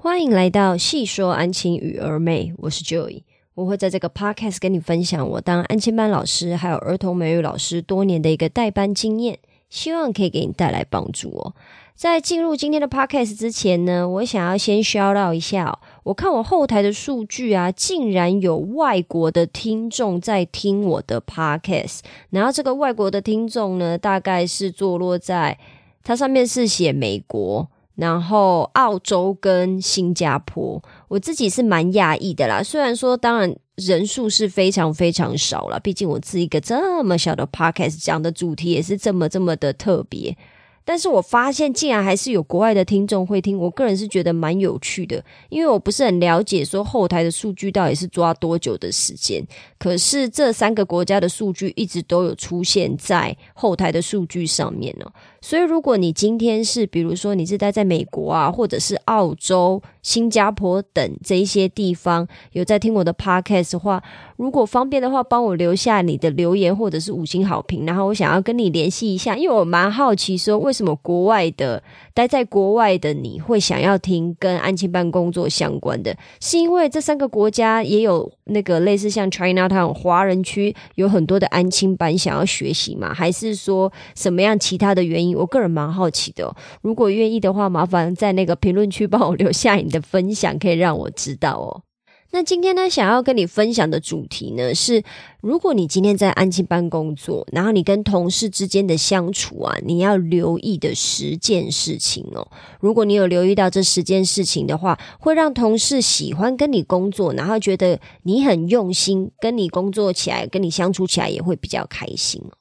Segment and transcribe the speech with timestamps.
[0.00, 3.22] 欢迎来到细说安亲与儿妹，我是 Joy。
[3.54, 11.52] 我会在这个 podcast 跟你分享我当安亲班老师还有儿童美语老师多年的一个代班经验，希望可以给你带来帮助哦。
[11.96, 25.58] 在进入今天的 podcast 之前呢，我想要先 shout out 一下，我看我后台的数据啊，竟然有外国的听众在听我的 podcast，然后这个外国的听众呢，大概是坐落在
[26.04, 27.68] 它上面是写美国。
[27.98, 32.62] 然后澳洲跟新加坡，我自己是蛮讶异的啦。
[32.62, 40.36] 虽然说，当然人数是非常非常少了，毕竟我是一个这么小的 podcast，讲的主题也是这么这么的特别。
[40.84, 49.46] 但是我发现，竟然还是有国外的听众会听，我个人是觉得蛮有趣的，因为我不是很了解说后台的数据到底是抓多久的时间。
[49.78, 55.04] 可是这三个国家的数据一直都有出现在后台的数据上面呢。
[55.40, 64.02] 所以，如果你今天是比如说你是待在美国啊，或者是澳洲、新加坡等这一些地方有在听我的 podcast 的话，
[64.36, 71.80] 如果方便的话，帮我留下你的留言或者是五星好评，然后我想要跟你联系一下，因为我蛮好奇说为什么国外的
[72.12, 83.14] 待在国外的你会想要听跟安亲班工作相关的，是因为这三个国家也有那个类似像 China Town 华人区有很多的安亲班想要学习吗？
[83.14, 85.27] 还是说什么样其他的原因？
[85.34, 91.82] 我个人蛮好奇的，如果愿意的话，麻烦在那个评论区帮我留下你的分享，可以让我知道哦。
[92.30, 95.02] 那今天呢，想要跟你分享的主题呢是，
[95.40, 102.46] 如果你今天在安静班工作，然后你跟同事之间的相处啊，你要留意的十件事情哦。
[102.80, 112.52] 如果你有留意到这十件事情的话，会让同事喜欢跟你工作，然后觉得你很用心，跟你工作起来，跟你相处起来也会比较开心哦。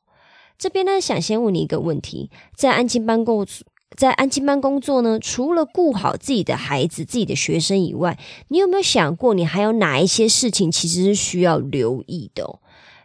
[0.58, 3.46] 这边呢，想先问你一个问题：在安静班工
[3.96, 8.20] 在安静班工作呢，除了顾好自己的孩子、自己的学生以外，
[8.50, 12.60] 你有没有想过，你还有哪一些事情其实是需要留意的？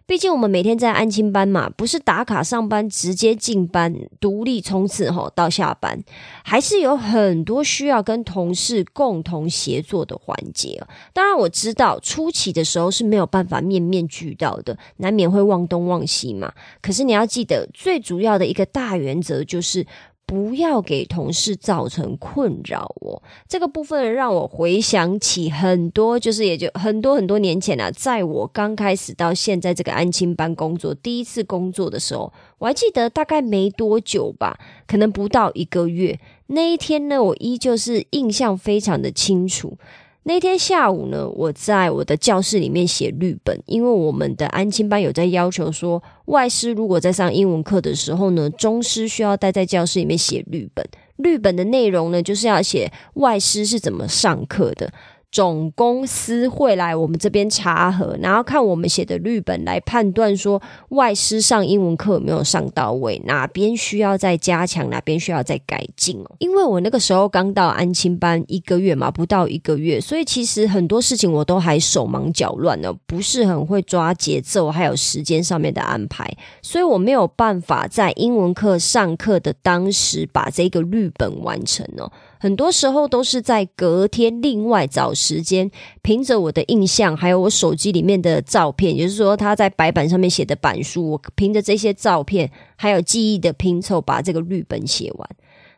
[0.06, 6.02] 毕竟我们每天在安亲班嘛，不是打卡上班直接进班，独立冲刺吼到下班，
[6.42, 10.82] 还是有很多需要跟同事共同协作的环节。
[11.12, 16.52] 当然我知道初期的时候是没有办法面面俱到的，难免会忘东忘西嘛。
[16.80, 19.86] 可是你要记得，最主要的一个大原则就是。
[20.32, 23.22] 不要给同事造成困扰哦。
[23.46, 36.18] 这个部分让我回想起很多，就是也就很多很多年前啊，在我刚开始到现在这个安亲班工作，第一次工作的时候，我还记得大概没多久吧，可能不到一个月。
[36.46, 39.76] 那一天呢，我依旧是印象非常的清楚。
[40.24, 50.86] 那天下午呢，我在我的教室里面写绿本，因为我们的安亲班有在要求说，外师如果在上英文课的时候呢，中师需要待在教室里面写绿本。
[51.16, 54.92] 绿本的内容呢，就是要写外师是怎么上课的。
[55.32, 60.60] 总公司会来我们这边查核，然后看我们写的绿本来判断说
[60.90, 66.30] 外师上英文课有没有上到位，哪边需要再加强，哪边需要再改进哦。
[66.38, 82.12] 因为我那个时候刚到安亲班一个月嘛，不到一个月，所以其实很多事情我都还手忙脚乱呢，不是很会抓节奏，还有时间上面的安排，所以我没有办法在英文课上课的当时把这个绿本完成哦。
[82.42, 85.70] 很多时候都是在隔天另外找时间，
[86.02, 95.30] 凭着我的印象，还有我手机里面的照片，也就是说他在白板上面写的板书，我凭着这些照片还有记忆的拼凑，把这个绿本写完。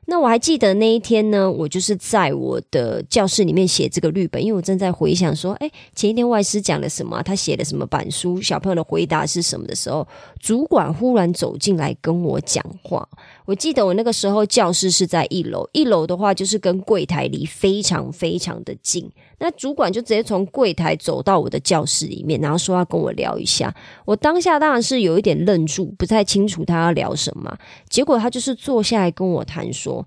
[0.07, 10.07] 那我还记得那一天呢，我就是在我的教室里面写这个绿本，因为我正在回想说，哎，前一天外师讲了什么，他写了什么板书，小朋友的回答是什么的时候，
[10.41, 13.07] 主管忽然走进来跟我讲话。
[13.45, 19.11] 我记得我那个时候教室是在一楼，一楼的话就是跟柜台离非常非常的近。
[19.39, 23.75] 那主管就直接从柜台走到我的教室里面，然后说要跟我聊一下。
[24.07, 27.55] 我当下当然是有一点愣住，不太清楚他要聊什么。
[27.89, 30.07] 结果他就是坐下来跟我谈说。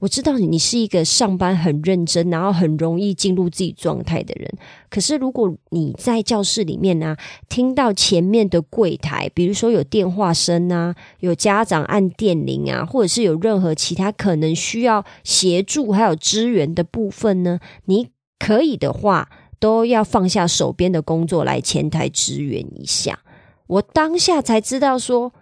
[0.00, 4.48] 我知道你，你是一个上班很认真，然后很容易进入自己状态的人。
[4.88, 7.16] 可是，如果你在教室里面呢，
[7.48, 19.28] 听到前面的柜台，比如说有电话声啊，有家长按电铃啊，或者是有任何其他可能需要协助还有支援的部分呢，你可以的话，
[19.58, 23.18] 都要放下手边的工作来前台支援一下。
[23.66, 25.32] 我当下才知道说。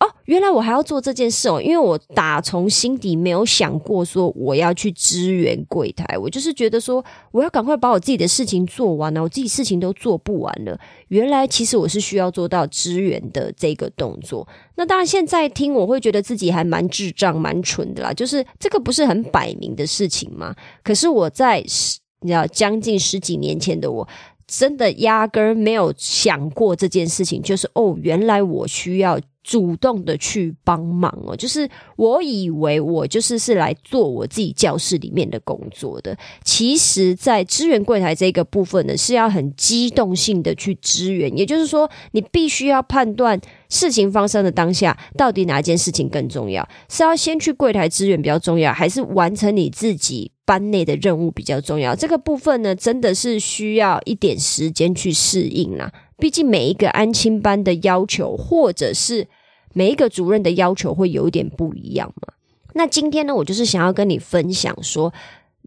[0.00, 10.78] 哦，原来我还要做这件事哦，因为我打从心底没有想过说我要去支援柜台，我就是觉得说我要赶快把我自己的事情做完了，我自己事情都做不完了。
[11.08, 14.46] 原来其实我是需要做到支援的这个动作。
[14.74, 20.54] 那当然现在听我会觉得自己还蛮智障、蛮蠢的啦，就是这个不是很摆明的事情吗？
[20.82, 24.08] 可是我在十，你知道将近十几年前的我。
[24.46, 31.36] 真的压根没有想过这件事情，就是哦，原来我需要主动的去帮忙哦。
[31.36, 41.36] 就是我以为我就是是来做我自己教室里面的工作的，其实，在支援柜台这个部分呢，是要很机动性的去支援。
[41.38, 50.32] 也就是说，你必须要判断事情发生的当下，到底哪件事情更重要，是要先去柜台支援比较重要，还是完成你自己？
[50.46, 55.90] 班内的任务比较重要，这个部分呢，真的是需要一点时间去适应啦。
[56.16, 59.26] 毕竟每一个安亲班的要求，或者是
[59.72, 62.34] 每一个主任的要求，会有一点不一样嘛。
[62.74, 65.12] 那今天呢，我就是想要跟你分享说，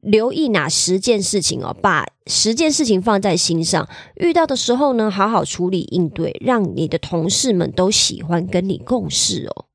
[0.02, 9.66] 留意哪十件事情哦，把十件事情放在心上，遇到的时候呢，好好处理应对，让你的同事们都喜欢跟你共事哦。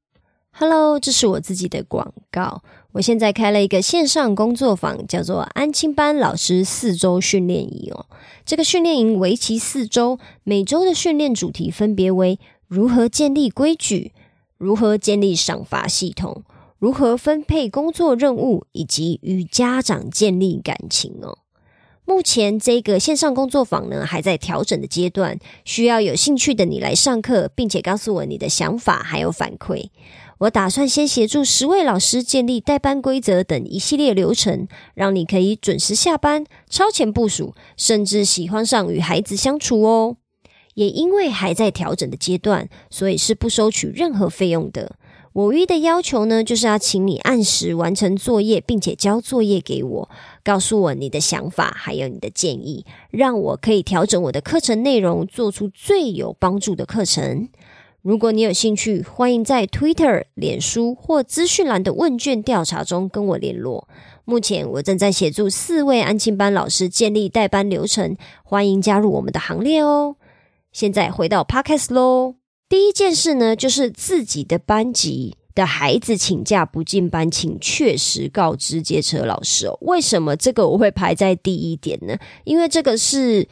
[0.50, 2.62] Hello，这是我自己的广告。
[2.92, 8.06] 我现在开了一个线上工作坊，叫做安亲班老师四周训练营哦。
[8.44, 14.12] 这个训练营为期四周，每周的训练主题分别为如何建立规矩、
[14.58, 16.42] 如何建立赏罚系统、
[16.78, 21.38] 如何分配工作任务，以及与家长建立感情哦。
[22.04, 29.88] 目前这个线上工作坊呢，还在调整的阶段，需要有兴趣的你来上课，并且告诉我你的想法还有反馈。
[30.42, 40.16] 我打算先协助十位老师建立代班规则等一系列流程，让你可以准时下班、超前部署，甚至喜欢上与孩子相处哦。
[40.74, 44.96] 也因为还在调整的阶段，所以是不收取任何费用的。
[45.34, 50.10] 我唯一的要求呢，就是要请你按时完成作业，并且交作业给我，
[50.42, 57.48] 告诉我你的想法还有你的建议，让我可以调整我的课程内容，做出最有帮助的课程。
[58.02, 63.87] 如果你有兴趣，欢迎在 Twitter、脸书或资讯栏的问卷调查中跟我联络。
[64.25, 70.16] 目前我正在协助四位安亲班老师建立代班流程，欢迎加入我们的行列哦。
[70.72, 72.34] 现在回到 Podcast 喽，
[72.69, 79.78] 第一件事呢，就是自己的班级的孩子请假不进班，请确实告知接车老师哦。
[79.82, 82.19] 为什么这个我会排在第一点呢？
[82.43, 83.46] 因为这个是。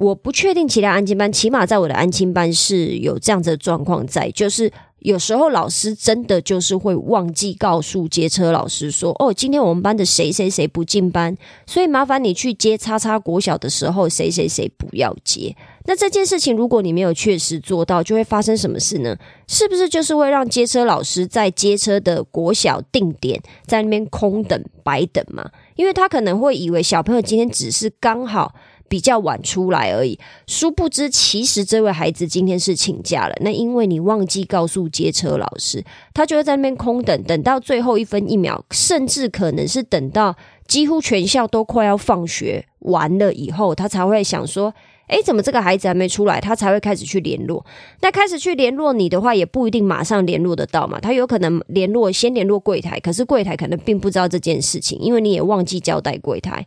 [0.00, 11.36] 我不确定其他安亲班，起码在我的安亲班是有这样子的状况在，就是有时候老师真的就是会忘记告诉接车老师说，哦，今天我们班的谁谁谁不进班，
[11.66, 15.54] 所以麻烦你去接叉叉国小的时候，谁谁谁不要接。
[15.84, 19.14] 那这件事情如果你没有确实做到，就会发生什么事呢？
[19.48, 25.50] 是不是就是会让接车老师在接车的国小定点在那边空等白等嘛？
[25.76, 28.54] 因为他可能会以为小朋友今天只是刚好。
[28.90, 33.34] 比较晚出来而已，殊不知其实这位孩子今天是请假了。
[33.40, 40.34] 那因为你忘记告诉接车老师，他就会在那边空等，等到最后一分一秒，甚至可能是等到
[40.66, 44.74] 几乎全校都快要放学完了以后，他才会想说
[45.06, 47.64] ：“诶，怎么这个孩子还没出来？”他才会开始去联络。
[48.00, 50.98] 那开始去联络你的话，也不一定马上联络得到嘛。
[50.98, 56.66] 他有可能联络先联络柜台，可是柜台可能并不知道这件事情，因为你也忘记交代柜台。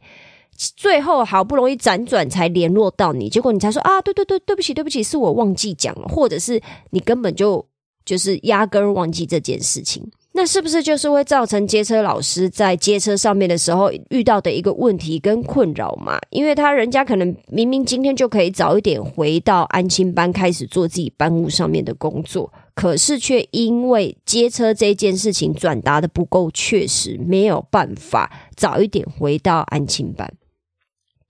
[0.56, 6.62] 最后好不容易辗转才联络到你，结果你才说啊，对对对，对不起对不起，是我忘记讲了，或者是
[6.92, 7.66] 你根本就
[8.06, 10.04] 就是压根忘记这件事情，
[10.34, 16.20] 那是不是就是会造成接车老师在接车上面的时候遇到的一个问题跟困扰嘛？
[16.30, 30.32] 因为他人家可能明明今天就可以早一点回到安亲班开始做自己班务上面的工作，可是却因为接车这件事情转达的不够确实，没有办法早一点回到安亲班。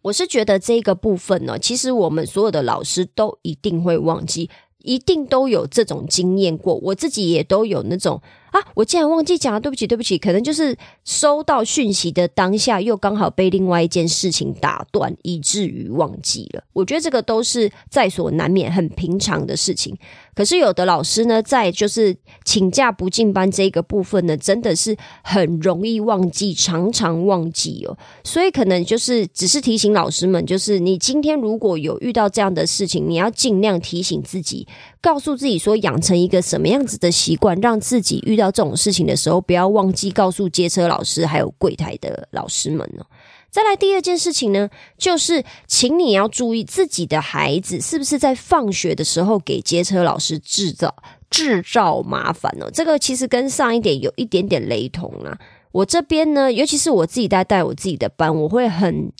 [0.03, 6.75] 我是觉得这个部分呢，其实我们所有的老师都一定会忘记，一定都有这种经验过。
[6.75, 8.22] 我自己也都有那种
[8.53, 10.15] 啊，我竟然忘记讲了，对不起，对不起。
[10.15, 16.63] 可能就是收到讯息的当下，又刚好被另外一件事情打断，以至于忘记了。
[16.72, 19.98] 我觉得这个都是在所难免、很平常的事情。
[20.36, 27.98] 可是有的老师呢，在就是请假不进班这个部分呢，真的是很容易忘记，常常忘记哦。
[28.24, 34.67] 所以可能就是只是提醒老师们，就是你今天如果有遇到这样的事情，你要尽量提醒自己，
[35.01, 43.06] 告诉自己说，养成一个什么样子的习惯，让自己遇到到这种事情的时候，不要忘记告诉接车老师还有柜台的老师们哦。
[43.50, 50.94] 再来第二件事情呢，就是请你要注意自己的孩子是不是在放学的时候给接车老师制造
[51.30, 52.70] 制造麻烦哦。
[52.74, 55.38] 这个其实跟上一点有一点点雷同啊。
[55.72, 59.12] 我这边呢，尤其是我自己在带我自己的班，我会很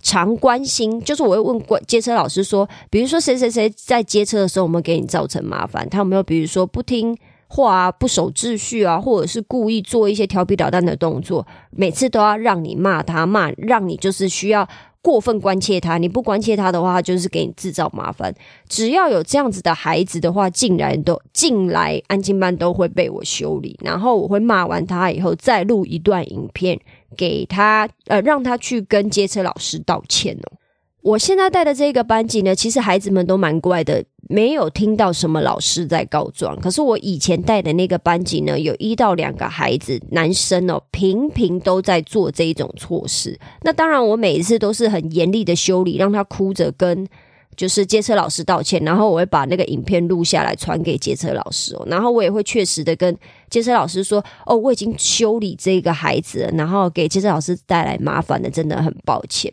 [0.00, 5.88] 常关心，就是我会问过接车老师说，比如说谁谁谁在接车的时候，有没有给你造成麻烦？
[5.90, 7.18] 他有没有比如说不听？
[7.52, 14.68] 话不守秩序啊，或者是故意做一些调皮捣蛋的动作，每次都要让你骂他骂，让你就是需要
[15.02, 15.98] 过分关切他。
[15.98, 18.32] 你不关切他的话，就是给你制造麻烦。
[18.68, 26.78] 只要有这样子的孩子的话，进来都进来安静班都会被我修理，然后我会骂完他以后，再录一段影片
[27.16, 30.52] 给他，呃，让他去跟接车老师道歉哦。
[31.02, 36.54] 我现在带的这个班级呢，其实孩子们都蛮乖的，没有听到什么老师在告状。
[36.60, 43.38] 可是我以前带的那个班级呢，有一到两个孩子，男生哦，频频都在做这一种错事。
[43.62, 47.08] 那当然，我每一次都是很严厉的修理，让他哭着跟
[47.56, 53.16] 就是接车老师道歉，然后我会把那个影片录下来传给接车老师哦，然后我也会确实的跟
[53.48, 59.50] 接车老师说，哦，我已经修理这个孩子，然后给接车老师带来麻烦的，真的很抱歉。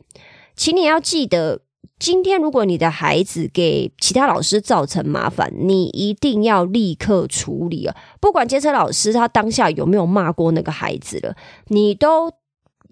[0.57, 1.61] 请你要记得，
[1.99, 7.95] 今天如果你的孩子给其他老师造成麻烦，你一定要立刻处理啊！
[8.19, 11.35] 不管接车老师他当下有没有骂过那个孩子了，
[11.67, 12.33] 你都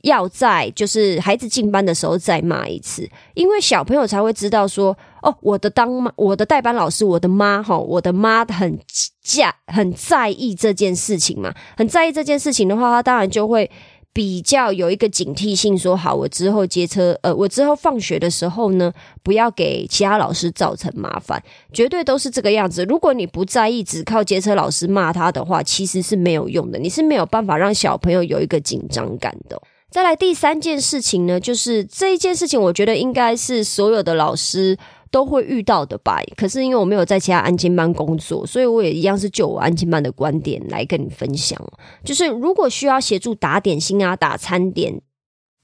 [0.03, 8.79] 要在就是孩子进班的时候再骂一次，因为小朋友才会知道说，哦，我的当妈，我的代班老师，我的妈哈，我的妈很
[9.23, 13.69] 在很在意这件事情嘛，很在意这件事情的话，他当然就会。
[14.15, 18.89] 比较有一个警惕性，说好，我之后接车，呃，我之后放学的时候呢，
[19.21, 21.43] 不要给其他老师造成麻烦，
[21.73, 22.85] 绝对都是这个样子。
[22.85, 29.61] 如果你不在意，只靠接车老师骂他的话，其实是没有用的，你是没有办法让小朋友有一个紧张感的。
[29.91, 34.77] 再来第三件事情呢，就是这一件事情，我觉得应该是所有的老师。
[35.15, 41.57] 都会遇到的吧，可是因为我没有在其他安亲班工作，所以我也一样是就我安亲班的观点来跟你分享。
[42.03, 45.01] 就是如果需要协助打点心啊、打餐点。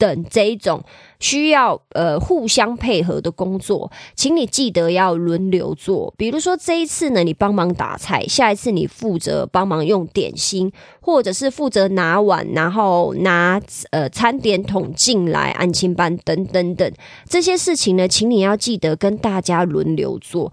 [0.01, 0.83] 等这一种
[1.19, 6.11] 需要呃互相配合的工作，请你记得要轮流做。
[6.17, 16.91] 比如说这一次呢，你帮忙打菜，下一次你负责帮忙用点心，或者是负责拿碗，然后拿呃餐点桶进来安亲班等等等
[17.29, 20.51] 这些事情呢，请你要记得跟大家轮流做。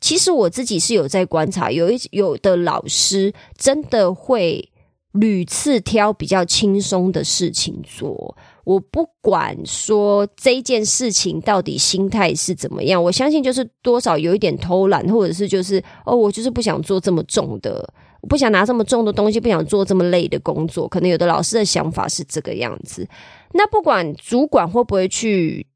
[0.00, 4.70] 其实我自己是有在观察，有一有的老师真的会
[5.10, 8.36] 屡次挑比较轻松的事情做。
[8.64, 17.86] 我不管说这件事情到底心态是怎么样，我相信就是多少有一点偷懒，或者是就是哦，我就是不想做这么重的，
[18.28, 20.88] 不想拿这么重的东西，不想做这么累的工作。
[20.88, 23.06] 可能有的老师的想法是这个样子。
[23.52, 25.66] 那不管主管会不会去。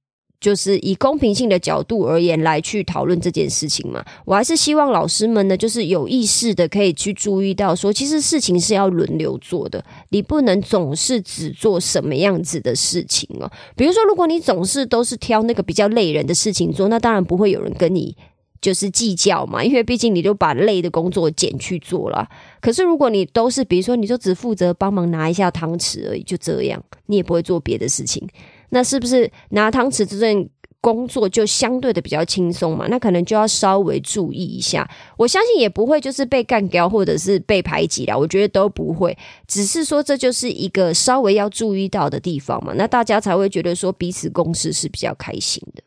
[0.41, 13.51] 就是以公平性的角度而言来去讨论这件事情嘛，我还是希望老师们呢，就是有意识的可以去注意到，说其实事情是要轮流做的，你不能总是只做什么样子的事情哦。
[13.77, 18.17] 比如说，如果你总是都是挑那个比较累人的事情做，那当然不会有人跟你
[18.61, 22.29] 就是计较嘛，因为毕竟你就把累的工作减去做了。
[22.61, 28.25] 可是如果你都是，比如说你就只负责帮忙拿一下汤匙而已，就这样，你也不会做别的事情。
[28.71, 30.49] 那是不是拿汤匙这件
[30.81, 32.87] 工作就相对的比较轻松嘛？
[32.89, 34.89] 那可能就要稍微注意一下。
[35.17, 39.17] 我相信也不会就是被干掉或者是被排挤啦，我觉得都不会。
[39.47, 45.83] 只是说这就是一个稍微要注意到的地方嘛，那大家才会觉得说彼此共事是比较开心的。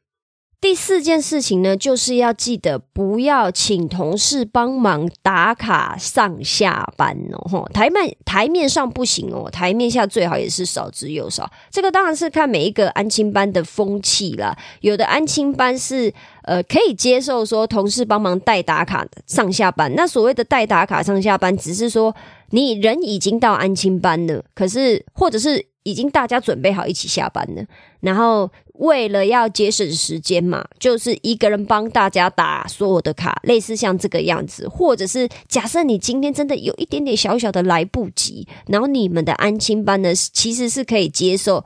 [0.61, 11.51] 第四件事情呢，就是要记得不要请同事帮忙打卡上下班哦，台面台面上不行哦，台面下最好也是少之又少。
[11.71, 16.13] 这个当然是看每一个安亲班的风气啦，有的安亲班是
[16.43, 22.15] 呃可以接受说同事帮忙代打卡上下班，那所谓的代打卡上下班，只是说
[22.51, 25.65] 你人已经到安亲班了，可是或者是。
[25.83, 27.63] 已经大家准备好一起下班了，
[28.01, 28.47] 然后
[28.81, 41.63] 为了要节省时间嘛，就是一个人帮大家打所有的卡，类似像这个样子，或者是假设你今天真的有一点点小小的来不及，然后你们的安亲班呢，其实是可以接受。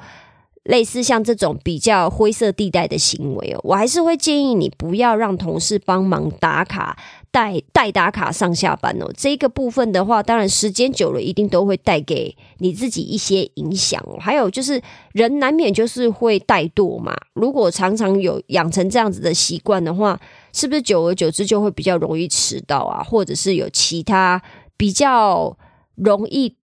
[0.65, 6.98] 类似像这种比较灰色地带的行为哦，我还是会建议你不要让同事帮忙打卡、
[7.36, 9.12] 带带打卡上下班哦。
[9.13, 14.15] 这个部分的话，当然时间久了一定都会带给你自己一些影响哦。
[14.18, 20.18] 还有就是人难免就是会怠惰嘛，如果常常有养成这样子的习惯的话，
[20.54, 23.04] 是不是久而久之就会比较容易迟到啊？
[23.04, 24.42] 或者是有其他
[24.77, 25.58] 比较
[25.96, 26.56] 容易，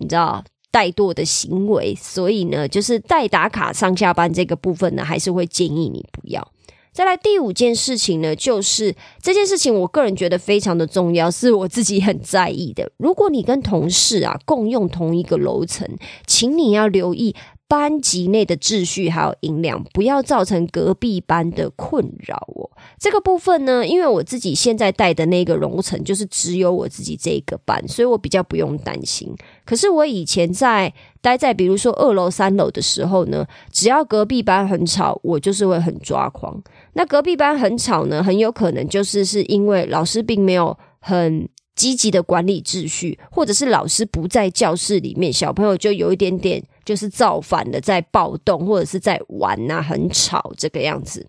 [0.00, 0.42] 你知道？
[0.72, 6.46] 怠惰的行为，所以呢，就是代打卡上下班这个部分呢，还是会建议你不要。
[6.96, 12.90] 再来第五件事情呢，就是这件事情，我个人觉得非常的重要，是我自己很在意的。
[12.96, 15.86] 如果你跟同事啊共用同一个楼层，
[16.26, 17.36] 请你要留意。
[17.68, 22.70] 班级内的秩序还有音量，不要造成隔壁班的困扰哦。
[22.98, 29.34] 这个部分呢，因为我自己现在带的那个楼层就是只有我自己这一个班，所以我比较不用担心。
[29.64, 36.62] 可是我以前在待在比如说二楼、三楼的时候呢，只要隔壁班很吵，我就是会很抓狂。
[36.92, 41.48] 那隔壁班很吵呢，很有可能就是是因为老师并没有很。
[41.76, 51.28] 积极的管理秩序，或者是老师不在教室里面，小朋友就有一点点就是造反的在暴动，或者是在玩呐，很吵这个样子。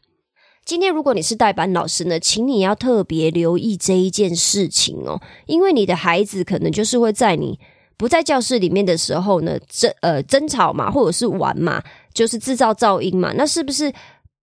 [0.65, 7.59] 今天如果你是代班老师呢，请你要特别留意这一件事情哦，因为你的孩子可能就是会在你
[7.95, 13.93] 不在教室里面的时候呢，争呃争吵嘛，或者是玩嘛，就是制造噪音嘛，那是不是？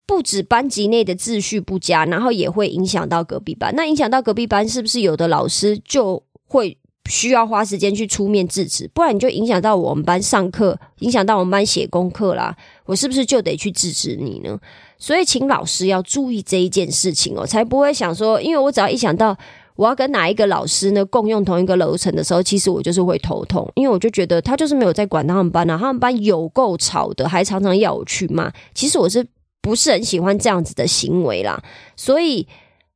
[0.07, 3.73] 不止班级内的秩序不佳，然后也会影响到隔壁班。
[3.75, 6.77] 那影响到隔壁班，是不是有的老师就会
[7.09, 8.87] 需要花时间去出面制止？
[8.93, 12.55] 不然你就影响到我们班上课，影响到我们班写功课啦。
[12.85, 14.59] 我是不是就得去制止你呢？
[14.99, 19.35] 所以，请老师要注意这一件事情哦，才不会想说，因为我只要一想到
[19.75, 28.51] 我要跟哪一个老师呢共用同一个楼层的时候，其实我就是会头痛，因为我就觉得他就是没有在管他们班啊，他们班有够吵的，还常常要我去骂。
[28.75, 29.25] 其实我是。
[29.65, 31.59] 不是很喜欢这样子的行为啦，
[31.95, 32.47] 所以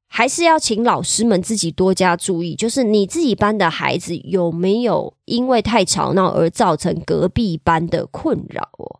[0.05, 8.99] 还是要请老师们自己多加注意，就是你自己班的孩子有没有因为太吵闹而造成隔壁班的困扰哦。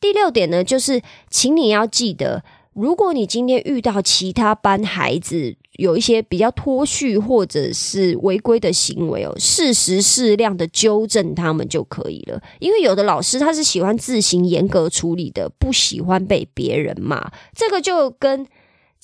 [0.00, 2.42] 第六点呢，就是请你要记得，
[2.72, 12.40] 如果你今天遇到其他班孩子，有一些比较脱序或者是违规的行为哦，适时适量的纠正他们就可以了。
[12.60, 17.30] 因为有的老师他是喜欢自行严格处理的，不喜欢被别人骂。
[17.54, 18.46] 这个就跟。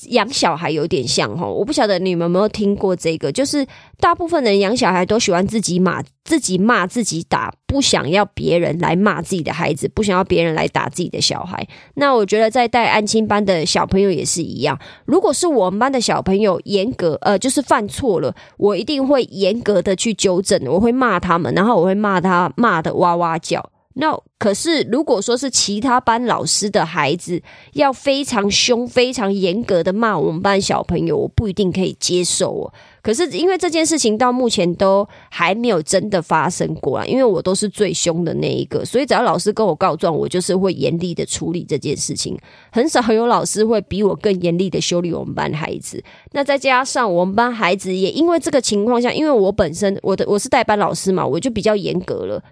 [0.09, 3.67] 养小孩有点像哈，我不晓得你们有没有听过这个，就是
[3.99, 11.67] 大部分人养小孩都喜欢自己骂、自己骂、自己打，不想要别人来骂自己的孩子，不想要别人来打自己的小孩。
[11.95, 23.71] 那我觉得在带安亲班的小朋友也是一样，如果是我们班的小朋友严格呃，就是犯错了，我一定会严格的去纠正，我会骂他们，然后我会骂他骂的哇哇叫。
[23.95, 27.43] 那可是，如果说是其他班老师的孩子
[27.73, 32.73] 要非常凶、非常严格的骂我们班小朋友，我不一定可以接受哦。
[33.03, 42.39] 可是因为这件事情到目前都还没有真的发生过啊，因为我都是最凶的那一个，所以只要老师跟我告状，我就是会严厉的处理这件事情。
[42.71, 46.03] 很少有老师会比我更严厉的修理我们班孩子。
[46.31, 52.43] 那再加上我们班孩子也因为这个情况下，因为我本身我的我是代班老师嘛，我就比较严格了。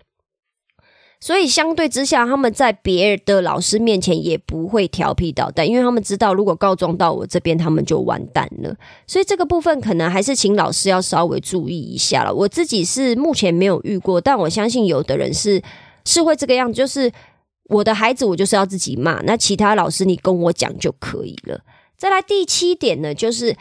[1.21, 8.73] 所以相对之下，他们在别的老师面前也不会调皮捣蛋，因为他们知道如果告状到我这边，他们就完蛋了。
[9.07, 12.33] 所以这个部分可能还是请老师要稍微注意一下了。
[12.33, 15.61] 我自己是目前没有遇过，但我相信有的人是
[16.05, 17.11] 是会这个样子，就是
[17.65, 21.61] 我的孩子我就是要自己骂，那其他老师你跟我讲就可以了。
[21.97, 23.57] 再来第七点呢，就是。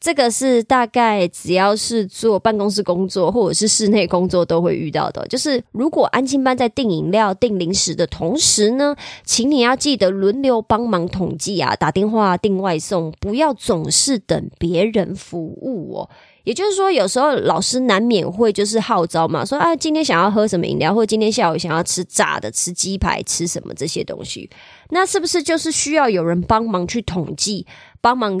[0.00, 16.10] 这个是大概只要是做办公室工作或者是室内工作都会遇到的，就是如果安亲班在订饮料、订零食的同时呢，请你要记得轮流帮忙统计啊，打电话订外送，不要总是等别人服务哦。
[16.44, 24.48] 也就是说，有时候老师难免会就是号召嘛，说啊，今天想要喝什么饮料，或今天下午想要吃炸的、吃鸡排、吃什么这些东西，
[24.88, 27.66] 那是不是就是需要有人帮忙去统计，
[28.00, 28.40] 帮忙？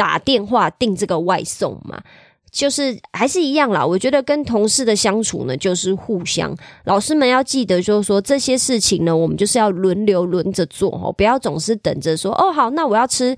[0.00, 2.02] 打电话订这个外送嘛，
[2.50, 3.84] 就是还是一样啦。
[3.84, 6.56] 我觉得跟同事的相处呢，就是互相。
[6.84, 13.36] 老师们要记得，就是说这些事情呢，我们就是要轮流轮着做哦，不要总是等着说哦好，那我要吃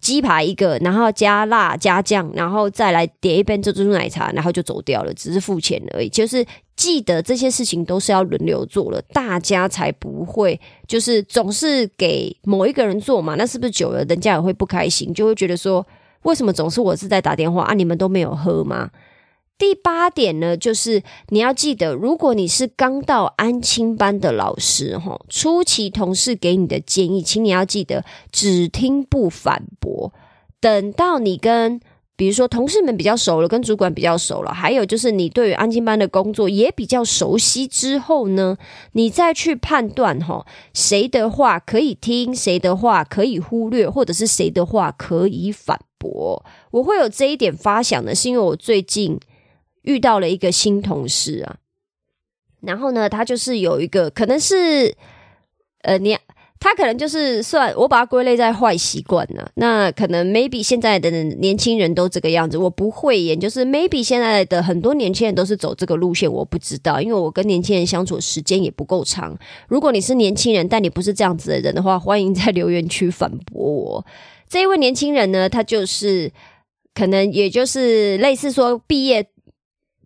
[0.00, 6.08] 鸡排一个，然后加辣加酱，然后再来点一杯珍珠奶茶，然后就走掉了，只是付钱而已。
[6.08, 6.44] 就是
[6.74, 13.36] 记得这些事情都是要轮流做了，大家才不会就是总是给某一个人做嘛。
[13.36, 15.86] 那是不是久了，人家也会不开心，就会觉得说。
[16.22, 17.74] 为什么总是我是在打电话啊？
[17.74, 18.90] 你们都没有喝吗？
[19.56, 30.14] 第八点呢，就是你要记得，如果你是刚到安亲班的老师，哈，初期同事给你的建议，请你要记得只听不反驳。
[30.60, 31.78] 等到你跟
[32.16, 38.56] 比如说同事们比较熟了，跟主管比较熟了，还有就是你对于安亲班的工作也比较熟悉之后呢，
[38.92, 46.42] 你再去判断哈，谁的话可以听，谁的话可以忽略，或者是谁的话可以反驳。
[46.72, 49.20] 我会有这一点发想呢，是因为我最近
[49.82, 51.56] 遇到了一个新同事啊。
[52.62, 54.96] 然后呢，他就是有一个可能是
[55.82, 56.16] 呃，你
[56.58, 59.48] 他可能就是算我把它归类在坏习惯呢。
[59.54, 69.34] 那可能 maybe 现在的年轻人都这个样子，我不会演，就是 maybe 现在的很多年轻人都是走这个路线，我不知道，因为我跟年轻人相处时间也不够长。
[69.68, 74.06] 如果你是年轻人，但你不是这样子的人的话，欢迎在留言区反驳我。
[74.50, 76.30] 这一位年轻人呢，他就是
[76.92, 79.26] 可能也就是类似说毕业。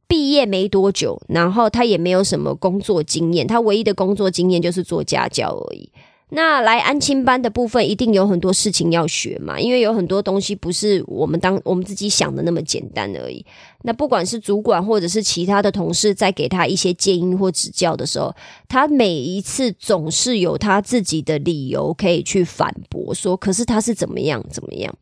[0.06, 5.90] 毕业没多久，然后他也没有什么工作经验，他唯一的工作经验就是做家教而已。
[6.28, 13.44] 那来安亲班的部分，一定有很多事情要学嘛，因为有很多东西不是我们当我们自己想的那么简单而已。
[13.86, 18.34] 那不管是主管或者是其他的同事在给他一些建议或指教的时候，
[18.66, 24.94] 他每一次总是有他自己的理由可以去反驳，说可是他是怎么样怎么样。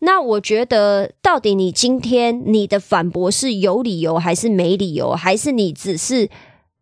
[0.00, 6.28] 那我觉得，到底你今天你的反驳是有理由还是没理由，还是你只是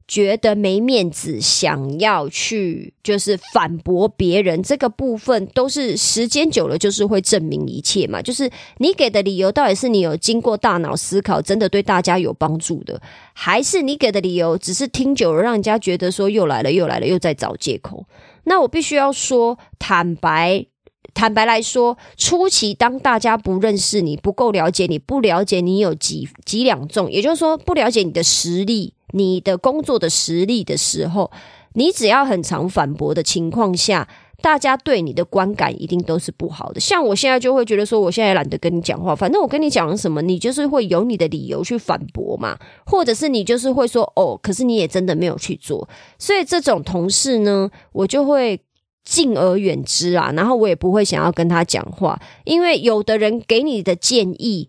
[0.09, 4.63] 觉得没面子，想要去就是反驳别人？
[4.63, 8.23] 这个部分都是时间久了就是会证明一切嘛。
[8.23, 13.01] 就是你给的理由到底是你有经过大脑思考，真的对大家有帮助的，
[13.33, 18.07] 还是你给的理由只是听久了让人家觉得说又来了又来了又在找借口？
[18.45, 20.67] 那我必须要说坦白。
[21.15, 31.31] 坦白来说，初期当大家不认识你、不够了解你、不了解你有几几两重，也就是说不了解你的实力、你的工作的实力的时候，
[31.73, 34.07] 你只要很常反驳的情况下，
[34.43, 36.79] 大家对你的观感一定都是不好的。
[36.79, 48.61] 像我现在就会觉得说，我现在懒得跟你讲话，反正我跟你讲什么，你就是会有你的理由去反驳嘛，或者是你就是会说哦，可是你也真的没有去做，所以这种同事呢，我就会。
[49.09, 54.69] 敬而远之啊，然后我也不会想要跟他讲话，因为有的人给你的建议，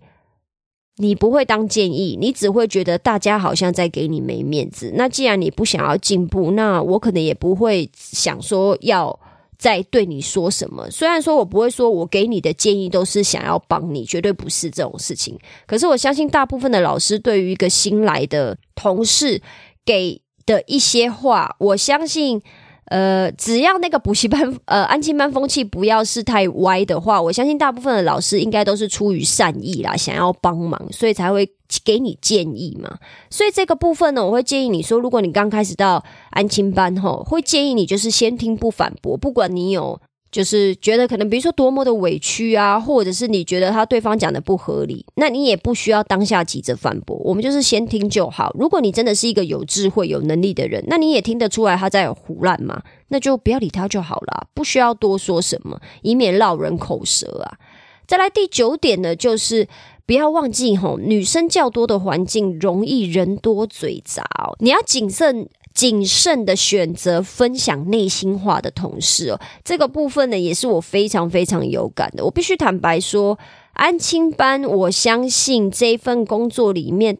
[0.97, 4.91] 你不会当建议，你只会觉得大家好像在给你没面子。
[4.95, 9.19] 那既然你不想要进步，那我可能也不会想说要
[9.57, 10.89] 再对你说什么。
[10.89, 15.37] 虽然说我不会说我给你的建议都是想要帮你，绝对不是这种事情。
[15.65, 19.41] 可是我相信大部分的老师对于一个新来的同事
[19.85, 22.41] 给的一些话，我相信。
[22.87, 31.49] 呃，只要那个补习班 呃安亲班风气不要是太歪的话，我相信大部分的老师应该都是出于善意啦，想要帮忙，所以才会
[31.83, 32.97] 给你建议嘛。
[33.29, 39.99] 所以这个部分呢，我会建议你说，如果你刚开始到安亲班吼，会建议你就是先听不反驳，不管你有。
[40.29, 48.53] 就是觉得可能，比如说多么的委屈啊，或者是你觉得他对方讲的不合理，那你也不需要当下急着反驳，我们就是先听就好。
[48.59, 57.57] 如果你真的是一个有智慧、有能力的人，那你也听得出来他在胡乱嘛，那就不要理他就好了，不需要多说什么，以免落人口舌啊。
[58.05, 59.67] 再来第九点呢，就是
[60.05, 64.23] 不要忘记吼，女生较多的环境容易人多嘴杂，
[64.59, 65.49] 你要谨慎。
[65.77, 72.25] 谨慎的选择分享内心话的同事哦，这个部分呢也是我非常非常有感的。
[72.25, 73.37] 我必须坦白说，
[73.73, 77.19] 安亲班，我相信这份工作里面，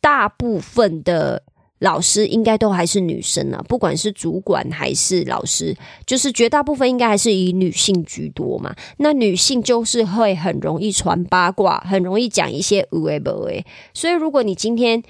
[0.00, 1.44] 大部分的
[1.78, 8.74] 老师应该都还是女生啊，不管是主管还是老师，就是绝大部分应该还是以女性居多嘛。
[8.96, 13.64] 那女性就是会很容易传八卦，很容易讲一些无为不为。
[13.94, 15.00] 所以如果你今天，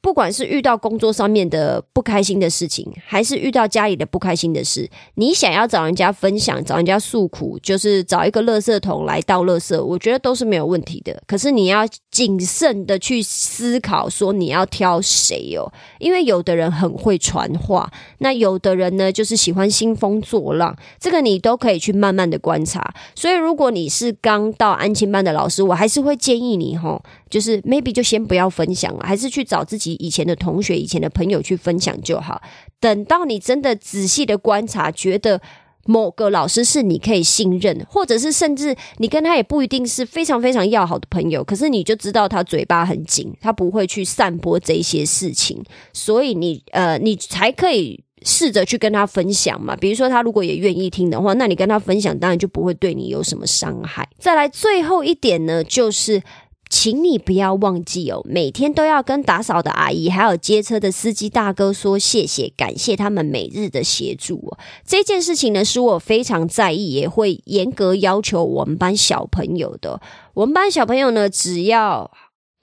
[0.00, 11.20] 不管是遇到工作上面的不开心的事情，还是遇到家里的不开心的事，你想要找人家分享、找人家诉苦，就是找一个垃圾桶来倒垃圾，我觉得都是没有问题的。
[11.26, 22.94] 可是你要谨慎的去思考，说你要挑谁哦，因为有的人很会传话，那有的人呢就是喜欢兴风作浪，这个你都可以去慢慢的观察。
[23.14, 27.02] 所以，如果你是刚到安亲班的老师，我还是会建议你哈。
[27.28, 32.40] 就是 maybe 就先不要分享了，还是去找自己以前的同学、以前的朋友去分享就好。
[32.78, 35.40] 等到你真的仔细的观察，觉得
[35.86, 45.62] 某个老师是你可以信任，或者是甚至你跟他也不一定是非常非常要好的朋友，可是你就知道他嘴巴很紧，他不会去散播这些事情，
[45.92, 49.74] 所以你呃，你才可以试着去跟他分享嘛。
[49.74, 54.08] 比如说他如果也愿意听的话，那你跟他分享，当然就不会对你有什么伤害。
[54.18, 56.22] 再来最后一点呢，就是。
[56.68, 64.58] 请你不要忘记哦，每天都要跟打扫的阿姨还有接车的司机大哥说谢谢，感谢他们每日的协助哦。
[64.84, 70.00] 这件事情呢，是我非常在意，也会严格要求我们班小朋友的。
[70.34, 72.10] 我们班小朋友呢，只要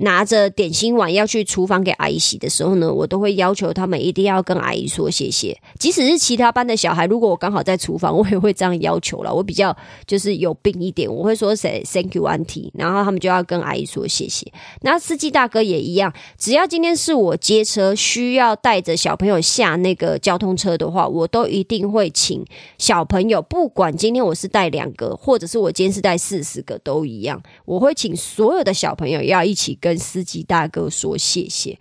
[0.04, 5.58] 拿着点心碗要去厨房给阿姨洗的时候呢，我都会要求他们一定要跟阿姨说谢谢。
[5.80, 9.34] 即使是其他班的小孩，如果我刚好在厨房，我也会这样要求了。
[9.34, 14.52] 我比较就是有病一点，我会说谁 Thank you auntie，然后他们就要跟阿姨说谢谢。
[14.82, 22.46] 那司机大哥也一样，只要今天是我接车需要带着小朋友下那个交通车的话，我都一定会请
[22.78, 31.78] 小朋友，不管今天我是带两个，或者是我今天是带四十个，都一样，我会请所有的小朋友要一起跟跟司机大哥说谢谢。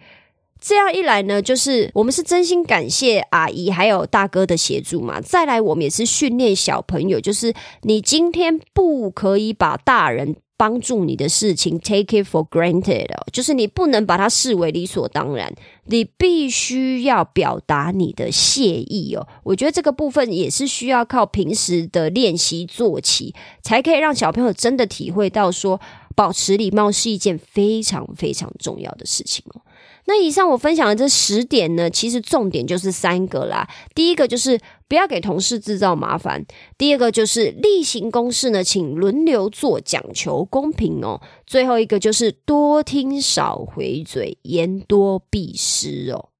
[0.60, 5.20] 这样一来呢，就是我们是真心感谢阿姨还有大哥的协助嘛。
[5.20, 15.52] 再来，我们也是训练小朋友，就是你今天不可以把大人帮助你的事情 take it for granted，就是你不能把它视为理所当然，
[15.86, 19.26] 你必须要表达你的谢意哦。
[19.42, 25.80] 我觉得这个部分也是需要靠平时的练习做起，才可以让小朋友真的体会到说，
[26.14, 29.62] 保持礼貌是一件非常非常重要的事情哦。
[30.06, 33.68] 那以上我分享的这十点呢，其实重点就是三个啦。
[33.94, 36.42] 第一个就是不要给同事制造麻烦；
[36.76, 46.30] 第二个就是例行公事呢，请轮流做，讲求公平哦；最后一个就是多听少回嘴，言多必失哦。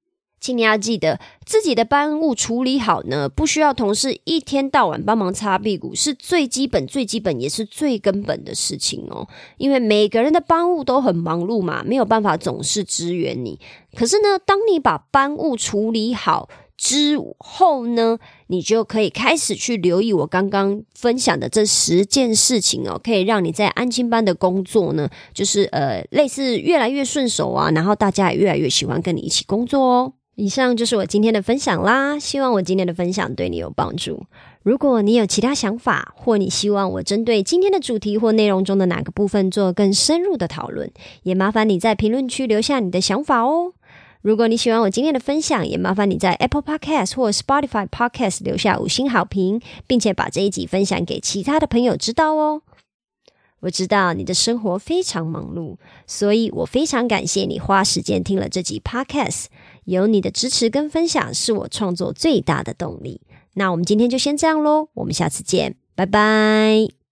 [0.43, 9.25] 请你要记得，自己的班务处理好呢，不需要同事一天到晚帮忙擦屁股，是最基本、最基本也是最根本的事情哦。
[9.55, 13.57] 因为每个人的班务都很忙碌嘛，没有办法总是支援你。
[13.95, 30.13] 可是呢，当你把班务处理好之后呢，你就可以开始去留意我刚刚分享的这十件事情哦，可以让你在安亲班的工作呢，就是呃，类似越来越顺手啊，然后大家也越来越喜欢跟你一起工作哦。
[30.35, 34.25] 以上就是我今天的分享啦，希望我今天的分享对你有帮助。
[34.63, 40.91] 如果你有其他想法，或你希望我针对今天的主题或内容中的哪个部分做更深入的讨论，
[41.21, 43.73] 也麻烦你在评论区留下你的想法哦。
[44.21, 52.61] 如果你喜欢我今天的分享，也麻烦你在 Apple Podcast 或 Spotify Podcast 留下五星好评，并且把这一集分享给其他的朋友知道哦。
[53.59, 55.75] 我知道你的生活非常忙碌，
[56.07, 59.45] 所以我非常感谢你花时间听了这集 Podcast。
[59.85, 63.21] 有你的支持跟分享，是我创作最大的动力。
[63.53, 67.02] 那我们今天就先这样喽，我们下次见，拜拜。